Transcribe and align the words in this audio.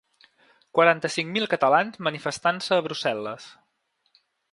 Quaranta-cinc 0.77 1.29
mil 1.35 1.45
catalans 1.51 1.99
manifestant-se 2.07 2.79
a 2.79 2.87
Brussel·les. 2.87 3.47